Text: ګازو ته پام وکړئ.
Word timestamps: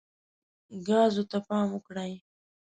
ګازو 0.87 1.23
ته 1.31 1.37
پام 1.47 1.67
وکړئ. 1.71 2.13